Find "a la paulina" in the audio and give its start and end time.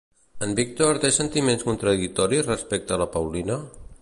2.97-3.63